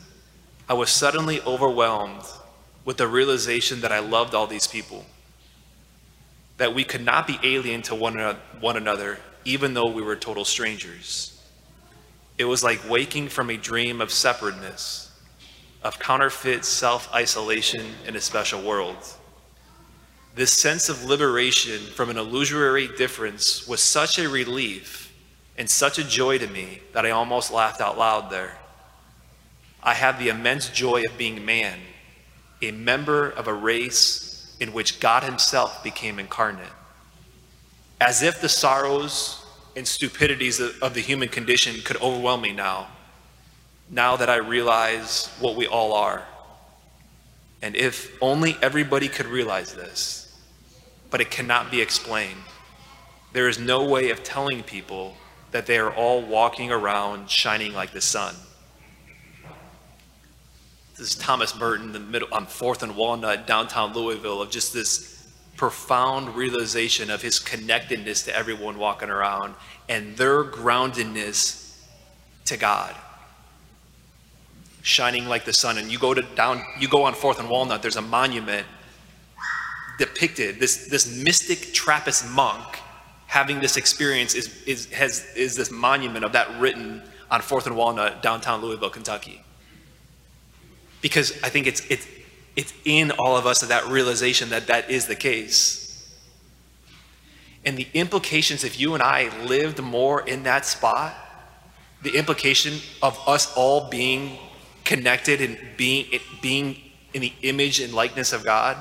I 0.67 0.73
was 0.73 0.89
suddenly 0.89 1.39
overwhelmed 1.43 2.23
with 2.83 2.97
the 2.97 3.07
realization 3.07 3.79
that 3.81 3.93
I 3.93 3.99
loved 3.99 4.35
all 4.35 4.45
these 4.45 4.67
people, 4.67 5.05
that 6.57 6.75
we 6.75 6.83
could 6.83 7.05
not 7.05 7.27
be 7.27 7.39
alien 7.43 7.81
to 7.83 7.95
one, 7.95 8.17
one 8.59 8.75
another, 8.75 9.19
even 9.45 9.73
though 9.73 9.87
we 9.87 10.01
were 10.01 10.17
total 10.17 10.43
strangers. 10.43 11.41
It 12.37 12.43
was 12.43 12.61
like 12.61 12.89
waking 12.89 13.29
from 13.29 13.49
a 13.49 13.55
dream 13.55 14.01
of 14.01 14.11
separateness, 14.11 15.17
of 15.81 15.97
counterfeit 15.97 16.65
self 16.65 17.09
isolation 17.13 17.85
in 18.05 18.17
a 18.17 18.21
special 18.21 18.61
world. 18.61 18.97
This 20.37 20.53
sense 20.53 20.87
of 20.87 21.03
liberation 21.03 21.81
from 21.81 22.11
an 22.11 22.17
illusory 22.17 22.87
difference 22.89 23.67
was 23.67 23.81
such 23.81 24.19
a 24.19 24.29
relief 24.29 25.11
and 25.57 25.67
such 25.67 25.97
a 25.97 26.03
joy 26.03 26.37
to 26.37 26.45
me 26.45 26.81
that 26.93 27.07
I 27.07 27.09
almost 27.09 27.51
laughed 27.51 27.81
out 27.81 27.97
loud 27.97 28.29
there. 28.29 28.55
I 29.81 29.95
have 29.95 30.19
the 30.19 30.29
immense 30.29 30.69
joy 30.69 31.05
of 31.09 31.17
being 31.17 31.43
man, 31.43 31.79
a 32.61 32.69
member 32.69 33.31
of 33.31 33.47
a 33.47 33.53
race 33.53 34.55
in 34.59 34.73
which 34.73 34.99
God 34.99 35.23
Himself 35.23 35.83
became 35.83 36.19
incarnate. 36.19 36.69
As 37.99 38.21
if 38.21 38.39
the 38.39 38.47
sorrows 38.47 39.43
and 39.75 39.87
stupidities 39.87 40.59
of 40.59 40.93
the 40.93 41.01
human 41.01 41.29
condition 41.29 41.81
could 41.81 41.99
overwhelm 41.99 42.41
me 42.41 42.51
now, 42.51 42.89
now 43.89 44.15
that 44.17 44.29
I 44.29 44.35
realize 44.35 45.33
what 45.39 45.55
we 45.55 45.65
all 45.65 45.93
are. 45.93 46.23
And 47.63 47.75
if 47.75 48.15
only 48.21 48.55
everybody 48.61 49.07
could 49.07 49.25
realize 49.25 49.73
this, 49.73 50.25
but 51.09 51.21
it 51.21 51.31
cannot 51.31 51.71
be 51.71 51.81
explained. 51.81 52.41
There 53.33 53.47
is 53.47 53.59
no 53.59 53.83
way 53.83 54.09
of 54.09 54.23
telling 54.23 54.63
people 54.63 55.15
that 55.51 55.65
they 55.65 55.77
are 55.77 55.93
all 55.93 56.21
walking 56.21 56.71
around 56.71 57.29
shining 57.29 57.73
like 57.73 57.91
the 57.91 58.01
sun. 58.01 58.35
This 60.97 61.09
is 61.11 61.15
Thomas 61.15 61.55
Merton, 61.55 61.91
the 61.91 61.99
middle 61.99 62.27
on 62.31 62.47
Fourth 62.47 62.81
and 62.81 62.95
Walnut, 62.95 63.45
downtown 63.45 63.93
Louisville, 63.93 64.41
of 64.41 64.49
just 64.49 64.73
this 64.73 65.31
profound 65.55 66.35
realization 66.35 67.09
of 67.09 67.21
his 67.21 67.39
connectedness 67.39 68.23
to 68.23 68.35
everyone 68.35 68.77
walking 68.77 69.09
around 69.09 69.55
and 69.89 70.17
their 70.17 70.43
groundedness 70.43 71.75
to 72.45 72.57
God. 72.57 72.95
Shining 74.81 75.27
like 75.27 75.45
the 75.45 75.53
sun. 75.53 75.77
And 75.77 75.91
you 75.91 75.99
go 75.99 76.13
to 76.13 76.21
down, 76.35 76.63
you 76.79 76.87
go 76.87 77.03
on 77.03 77.13
Fourth 77.13 77.39
and 77.39 77.49
Walnut, 77.49 77.81
there's 77.81 77.95
a 77.95 78.01
monument 78.01 78.65
depicted, 80.17 80.59
this, 80.59 80.87
this 80.87 81.23
mystic 81.23 81.73
Trappist 81.73 82.27
monk 82.31 82.79
having 83.27 83.59
this 83.59 83.77
experience 83.77 84.33
is, 84.33 84.63
is, 84.63 84.91
has, 84.91 85.25
is 85.35 85.55
this 85.55 85.69
monument 85.69 86.25
of 86.25 86.31
that 86.31 86.59
written 86.59 87.03
on 87.29 87.41
Fourth 87.41 87.67
and 87.67 87.75
Walnut, 87.75 88.23
downtown 88.23 88.61
Louisville, 88.61 88.89
Kentucky. 88.89 89.43
Because 91.01 91.31
I 91.43 91.49
think 91.49 91.67
it's, 91.67 91.85
it's, 91.89 92.07
it's 92.55 92.73
in 92.85 93.11
all 93.11 93.37
of 93.37 93.45
us 93.45 93.61
that 93.61 93.85
realization 93.87 94.49
that 94.49 94.67
that 94.67 94.89
is 94.89 95.05
the 95.05 95.15
case. 95.15 96.17
And 97.63 97.77
the 97.77 97.87
implications, 97.93 98.63
if 98.63 98.79
you 98.79 98.93
and 98.93 99.03
I 99.03 99.29
lived 99.45 99.81
more 99.81 100.27
in 100.27 100.43
that 100.43 100.65
spot, 100.65 101.13
the 102.01 102.15
implication 102.15 102.79
of 103.03 103.19
us 103.27 103.53
all 103.55 103.89
being 103.89 104.37
connected 104.83 105.41
and 105.41 105.59
being, 105.75 106.19
being 106.41 106.81
in 107.13 107.21
the 107.21 107.33
image 107.43 107.81
and 107.81 107.93
likeness 107.93 108.33
of 108.33 108.43
God. 108.43 108.77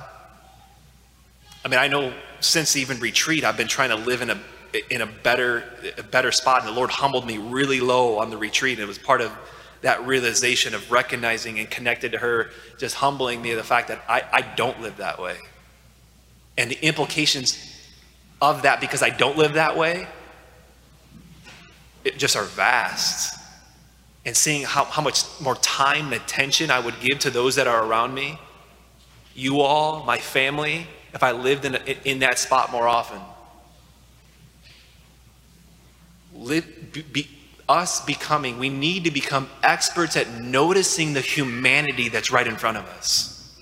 I 1.67 1.69
mean, 1.69 1.81
I 1.81 1.89
know 1.89 2.13
since 2.39 2.77
even 2.77 3.01
retreat, 3.01 3.43
I've 3.43 3.57
been 3.57 3.67
trying 3.67 3.89
to 3.89 3.97
live 3.97 4.23
in 4.23 4.31
a 4.31 4.39
in 4.89 5.03
a 5.03 5.07
better 5.07 5.65
a 5.99 6.03
better 6.05 6.31
spot, 6.31 6.61
and 6.61 6.69
the 6.69 6.73
Lord 6.73 6.91
humbled 6.91 7.27
me 7.27 7.39
really 7.39 7.81
low 7.81 8.19
on 8.21 8.31
the 8.31 8.37
retreat. 8.37 8.79
And 8.79 8.85
it 8.85 8.87
was 8.87 8.99
part 8.99 9.21
of 9.21 9.33
that 9.81 10.07
realization 10.07 10.77
of 10.77 10.93
recognizing 10.93 11.59
and 11.59 11.69
connected 11.69 12.13
to 12.13 12.19
her, 12.19 12.51
just 12.79 12.95
humbling 12.95 13.43
me 13.43 13.53
the 13.55 13.65
fact 13.65 13.89
that 13.89 14.01
I, 14.09 14.23
I 14.33 14.43
don't 14.55 14.81
live 14.81 14.99
that 14.99 15.21
way. 15.21 15.39
And 16.57 16.71
the 16.71 16.81
implications 16.87 17.59
of 18.41 18.63
that 18.63 18.81
because 18.81 19.03
I 19.03 19.11
don't 19.11 19.37
live 19.37 19.55
that 19.55 19.77
way, 19.77 20.07
it 22.05 22.17
just 22.17 22.37
are 22.37 22.45
vast. 22.45 23.41
And 24.25 24.37
seeing 24.37 24.63
how, 24.63 24.85
how 24.85 25.03
much 25.03 25.25
more 25.41 25.57
time 25.57 26.13
and 26.13 26.23
attention 26.23 26.71
I 26.71 26.79
would 26.79 27.01
give 27.01 27.19
to 27.21 27.31
those 27.31 27.57
that 27.57 27.67
are 27.67 27.85
around 27.85 28.15
me, 28.15 28.39
you 29.35 29.63
all, 29.63 30.05
my 30.05 30.19
family, 30.19 30.87
if 31.17 31.23
I 31.23 31.33
lived 31.33 31.65
in, 31.65 31.75
a, 31.75 32.09
in 32.09 32.19
that 32.19 32.39
spot 32.39 32.71
more 32.71 32.87
often. 32.87 33.19
Live, 36.35 36.67
be, 37.11 37.27
us 37.67 38.05
becoming, 38.05 38.59
we 38.59 38.69
need 38.69 39.05
to 39.05 39.11
become 39.11 39.49
experts 39.63 40.15
at 40.15 40.31
noticing 40.43 41.15
the 41.15 41.23
humanity 41.23 42.11
that's 42.11 42.31
right 42.31 42.47
in 42.47 42.57
front 42.57 42.77
of 42.77 42.85
us. 42.85 43.57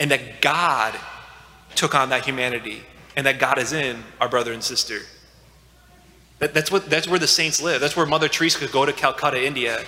And 0.00 0.10
that 0.10 0.40
God 0.40 0.98
took 1.74 1.94
on 1.94 2.08
that 2.08 2.24
humanity 2.24 2.82
and 3.14 3.26
that 3.26 3.38
God 3.38 3.58
is 3.58 3.74
in 3.74 4.02
our 4.18 4.30
brother 4.30 4.54
and 4.54 4.64
sister. 4.64 5.00
That, 6.38 6.54
that's, 6.54 6.72
what, 6.72 6.88
that's 6.88 7.06
where 7.06 7.18
the 7.18 7.26
saints 7.26 7.60
live. 7.60 7.82
That's 7.82 7.96
where 7.96 8.06
Mother 8.06 8.28
Teresa 8.28 8.60
could 8.60 8.72
go 8.72 8.86
to 8.86 8.94
Calcutta, 8.94 9.44
India, 9.44 9.84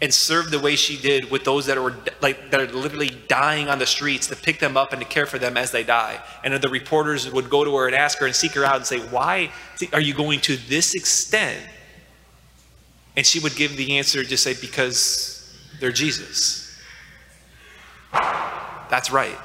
and 0.00 0.12
serve 0.12 0.50
the 0.50 0.58
way 0.58 0.76
she 0.76 0.96
did 0.96 1.30
with 1.30 1.44
those 1.44 1.66
that 1.66 1.78
are 1.78 1.94
like 2.20 2.50
that 2.50 2.60
are 2.60 2.66
literally 2.66 3.10
dying 3.28 3.68
on 3.68 3.78
the 3.78 3.86
streets 3.86 4.26
to 4.26 4.36
pick 4.36 4.58
them 4.58 4.76
up 4.76 4.92
and 4.92 5.00
to 5.00 5.08
care 5.08 5.24
for 5.24 5.38
them 5.38 5.56
as 5.56 5.70
they 5.70 5.82
die. 5.82 6.20
And 6.44 6.54
the 6.54 6.68
reporters 6.68 7.30
would 7.30 7.48
go 7.48 7.64
to 7.64 7.74
her 7.76 7.86
and 7.86 7.94
ask 7.94 8.18
her 8.18 8.26
and 8.26 8.34
seek 8.34 8.52
her 8.52 8.64
out 8.64 8.76
and 8.76 8.86
say, 8.86 8.98
"Why 8.98 9.50
are 9.92 10.00
you 10.00 10.12
going 10.12 10.40
to 10.40 10.56
this 10.56 10.94
extent?" 10.94 11.66
And 13.16 13.26
she 13.26 13.40
would 13.40 13.56
give 13.56 13.76
the 13.76 13.96
answer, 13.96 14.22
just 14.22 14.42
say, 14.42 14.54
"Because 14.54 15.50
they're 15.80 15.92
Jesus." 15.92 16.78
That's 18.12 19.10
right. 19.10 19.38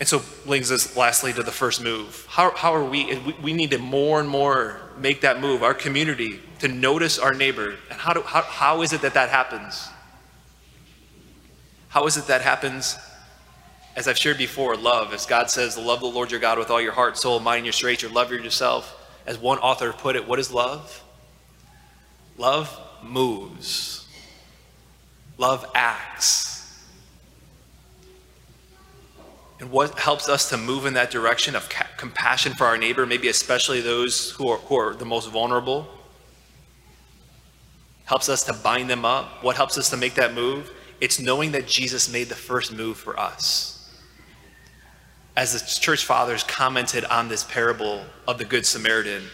And 0.00 0.08
so 0.08 0.22
brings 0.46 0.72
us 0.72 0.96
lastly 0.96 1.32
to 1.34 1.42
the 1.42 1.52
first 1.52 1.82
move. 1.82 2.26
How, 2.28 2.50
how 2.52 2.74
are 2.74 2.84
we, 2.84 3.18
we 3.42 3.52
need 3.52 3.70
to 3.72 3.78
more 3.78 4.18
and 4.18 4.28
more 4.28 4.80
make 4.96 5.20
that 5.20 5.40
move, 5.40 5.62
our 5.62 5.74
community, 5.74 6.40
to 6.60 6.68
notice 6.68 7.18
our 7.18 7.34
neighbor. 7.34 7.76
And 7.90 8.00
how, 8.00 8.14
do, 8.14 8.22
how, 8.22 8.42
how 8.42 8.82
is 8.82 8.92
it 8.94 9.02
that 9.02 9.14
that 9.14 9.28
happens? 9.28 9.88
How 11.88 12.06
is 12.06 12.16
it 12.16 12.26
that 12.28 12.40
happens? 12.40 12.96
As 13.94 14.08
I've 14.08 14.16
shared 14.16 14.38
before, 14.38 14.76
love. 14.76 15.12
As 15.12 15.26
God 15.26 15.50
says, 15.50 15.76
love 15.76 16.00
the 16.00 16.06
Lord 16.06 16.30
your 16.30 16.40
God 16.40 16.58
with 16.58 16.70
all 16.70 16.80
your 16.80 16.92
heart, 16.92 17.18
soul, 17.18 17.40
mind, 17.40 17.66
your 17.66 17.72
strength, 17.72 18.02
your 18.02 18.10
love 18.10 18.30
your 18.30 18.40
yourself. 18.40 18.96
As 19.26 19.38
one 19.38 19.58
author 19.58 19.92
put 19.92 20.16
it, 20.16 20.26
what 20.26 20.38
is 20.38 20.52
love? 20.52 21.02
Love 22.38 22.78
moves. 23.02 24.06
Love 25.36 25.70
acts. 25.74 26.49
And 29.60 29.70
what 29.70 29.98
helps 29.98 30.28
us 30.28 30.48
to 30.48 30.56
move 30.56 30.86
in 30.86 30.94
that 30.94 31.10
direction 31.10 31.54
of 31.54 31.68
compassion 31.98 32.54
for 32.54 32.64
our 32.64 32.78
neighbor, 32.78 33.04
maybe 33.04 33.28
especially 33.28 33.82
those 33.82 34.30
who 34.30 34.48
are, 34.48 34.56
who 34.56 34.76
are 34.76 34.94
the 34.94 35.04
most 35.04 35.30
vulnerable? 35.30 35.86
Helps 38.06 38.30
us 38.30 38.42
to 38.44 38.54
bind 38.54 38.88
them 38.88 39.04
up. 39.04 39.44
What 39.44 39.56
helps 39.56 39.76
us 39.76 39.90
to 39.90 39.98
make 39.98 40.14
that 40.14 40.32
move? 40.32 40.72
It's 40.98 41.20
knowing 41.20 41.52
that 41.52 41.66
Jesus 41.66 42.10
made 42.10 42.30
the 42.30 42.34
first 42.34 42.72
move 42.72 42.96
for 42.96 43.20
us. 43.20 43.76
As 45.36 45.52
the 45.52 45.80
church 45.80 46.06
fathers 46.06 46.42
commented 46.42 47.04
on 47.04 47.28
this 47.28 47.44
parable 47.44 48.02
of 48.26 48.38
the 48.38 48.46
Good 48.46 48.64
Samaritan, 48.64 49.24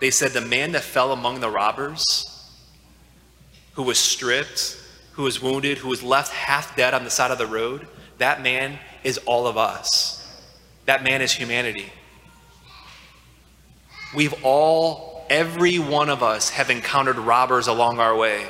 they 0.00 0.10
said 0.10 0.32
the 0.32 0.40
man 0.40 0.72
that 0.72 0.82
fell 0.82 1.12
among 1.12 1.40
the 1.40 1.48
robbers, 1.48 2.26
who 3.74 3.84
was 3.84 3.98
stripped, 3.98 4.78
who 5.12 5.22
was 5.22 5.40
wounded, 5.40 5.78
who 5.78 5.88
was 5.88 6.02
left 6.02 6.32
half 6.32 6.76
dead 6.76 6.92
on 6.92 7.04
the 7.04 7.10
side 7.10 7.30
of 7.30 7.38
the 7.38 7.46
road, 7.46 7.86
that 8.18 8.42
man 8.42 8.78
is 9.02 9.18
all 9.18 9.46
of 9.46 9.56
us. 9.56 10.20
That 10.86 11.02
man 11.02 11.22
is 11.22 11.32
humanity. 11.32 11.92
We've 14.14 14.34
all, 14.44 15.26
every 15.28 15.78
one 15.78 16.08
of 16.08 16.22
us, 16.22 16.50
have 16.50 16.70
encountered 16.70 17.16
robbers 17.16 17.66
along 17.66 17.98
our 17.98 18.16
way. 18.16 18.46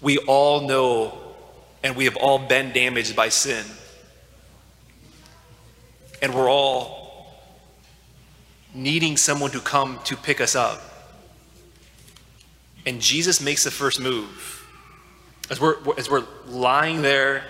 We 0.00 0.18
all 0.18 0.66
know 0.66 1.18
and 1.82 1.94
we 1.96 2.06
have 2.06 2.16
all 2.16 2.38
been 2.38 2.72
damaged 2.72 3.14
by 3.14 3.28
sin. 3.28 3.64
And 6.22 6.34
we're 6.34 6.50
all 6.50 7.26
needing 8.74 9.18
someone 9.18 9.50
to 9.50 9.60
come 9.60 10.00
to 10.04 10.16
pick 10.16 10.40
us 10.40 10.56
up. 10.56 10.80
And 12.86 13.00
Jesus 13.00 13.40
makes 13.40 13.64
the 13.64 13.70
first 13.70 14.00
move. 14.00 14.66
As 15.50 15.60
we're, 15.60 15.76
as 15.98 16.10
we're 16.10 16.24
lying 16.46 17.02
there 17.02 17.44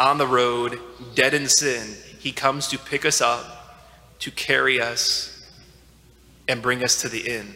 on 0.00 0.18
the 0.18 0.26
road, 0.26 0.80
dead 1.14 1.34
in 1.34 1.48
sin, 1.48 1.96
he 2.18 2.32
comes 2.32 2.68
to 2.68 2.78
pick 2.78 3.04
us 3.04 3.20
up, 3.20 3.76
to 4.20 4.30
carry 4.30 4.80
us, 4.80 5.50
and 6.48 6.62
bring 6.62 6.82
us 6.82 7.02
to 7.02 7.08
the 7.08 7.28
inn. 7.28 7.54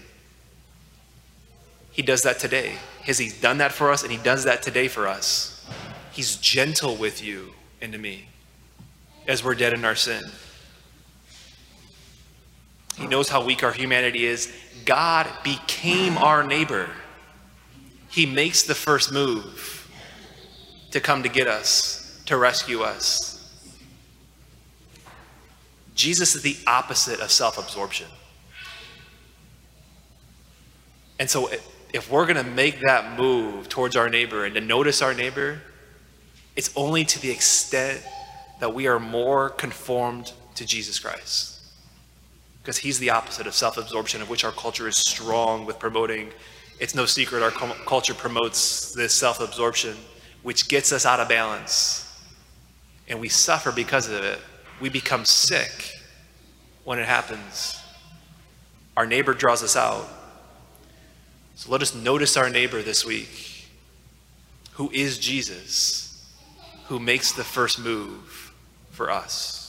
He 1.91 2.03
does 2.03 2.23
that 2.23 2.39
today. 2.39 2.77
Has 3.03 3.19
he 3.19 3.31
done 3.41 3.59
that 3.59 3.73
for 3.73 3.91
us? 3.91 4.03
And 4.03 4.13
he 4.13 4.19
does 4.19 4.45
that 4.45 4.63
today 4.63 4.89
for 4.89 5.07
us. 5.07 5.67
He's 6.13 6.37
gentle 6.37 6.97
with 6.97 7.23
you 7.23 7.53
and 7.81 7.93
to 7.93 7.99
me 7.99 8.29
as 9.27 9.43
we're 9.45 9.55
dead 9.55 9.73
in 9.73 9.85
our 9.85 9.95
sin. 9.95 10.23
He 12.97 13.07
knows 13.07 13.29
how 13.29 13.45
weak 13.45 13.63
our 13.63 13.73
humanity 13.73 14.25
is. 14.25 14.55
God 14.85 15.27
became 15.43 16.19
our 16.19 16.43
neighbor. 16.43 16.91
He 18.09 18.27
makes 18.27 18.63
the 18.63 18.75
first 18.75 19.13
move 19.13 19.91
to 20.91 21.01
come 21.01 21.23
to 21.23 21.29
get 21.29 21.49
us 21.49 22.02
to 22.33 22.39
rescue 22.39 22.81
us. 22.81 23.47
Jesus 25.95 26.35
is 26.35 26.41
the 26.41 26.57
opposite 26.67 27.21
of 27.21 27.31
self 27.31 27.59
absorption. 27.59 28.07
And 31.19 31.29
so, 31.29 31.51
if 31.93 32.11
we're 32.11 32.25
going 32.25 32.43
to 32.43 32.51
make 32.51 32.81
that 32.81 33.19
move 33.19 33.69
towards 33.69 33.97
our 33.97 34.09
neighbor 34.09 34.47
and 34.47 34.55
to 34.55 34.63
notice 34.63 35.03
our 35.03 35.13
neighbor, 35.13 35.61
it's 36.57 36.73
only 36.75 37.05
to 37.05 37.21
the 37.21 37.31
extent 37.31 38.03
that 38.61 38.73
we 38.73 38.87
are 38.87 38.99
more 38.99 39.51
conformed 39.51 40.33
to 40.55 40.65
Jesus 40.65 40.99
Christ. 40.99 41.61
Because 42.63 42.79
he's 42.79 42.99
the 42.99 43.11
opposite 43.11 43.47
of 43.47 43.53
self 43.53 43.77
absorption, 43.77 44.23
of 44.23 44.31
which 44.31 44.43
our 44.43 44.53
culture 44.53 44.89
is 44.89 44.97
strong 44.97 45.67
with 45.67 45.79
promoting. 45.79 46.31
It's 46.81 46.95
no 46.95 47.05
secret 47.05 47.43
our 47.43 47.51
culture 47.51 48.15
promotes 48.15 48.95
this 48.95 49.13
self 49.13 49.39
absorption, 49.39 49.99
which 50.43 50.69
gets 50.69 50.93
us 50.93 51.05
out 51.05 51.21
of 51.21 51.29
balance 51.29 52.02
and 53.09 53.21
we 53.21 53.29
suffer 53.29 53.73
because 53.73 54.09
of 54.09 54.23
it. 54.25 54.39
We 54.81 54.89
become 54.89 55.25
sick 55.25 55.93
when 56.85 56.99
it 56.99 57.07
happens. 57.07 57.81
Our 58.97 59.07
neighbor 59.07 59.35
draws 59.35 59.63
us 59.63 59.77
out. 59.77 60.09
So 61.55 61.71
let 61.71 61.83
us 61.83 61.95
notice 61.95 62.37
our 62.37 62.51
neighbor 62.51 62.83
this 62.83 63.05
week, 63.05 63.69
who 64.73 64.91
is 64.91 65.19
Jesus, 65.19 66.29
who 66.87 66.99
makes 66.99 67.33
the 67.33 67.45
first 67.45 67.79
move 67.79 68.53
for 68.91 69.11
us. 69.11 69.62